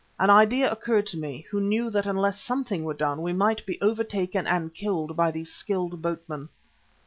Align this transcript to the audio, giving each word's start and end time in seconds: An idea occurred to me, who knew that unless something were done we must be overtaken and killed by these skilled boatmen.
An 0.19 0.31
idea 0.31 0.67
occurred 0.71 1.05
to 1.09 1.17
me, 1.17 1.45
who 1.51 1.61
knew 1.61 1.91
that 1.91 2.07
unless 2.07 2.41
something 2.41 2.83
were 2.83 2.95
done 2.95 3.21
we 3.21 3.33
must 3.33 3.67
be 3.67 3.79
overtaken 3.81 4.47
and 4.47 4.73
killed 4.73 5.15
by 5.15 5.29
these 5.29 5.53
skilled 5.53 6.01
boatmen. 6.01 6.49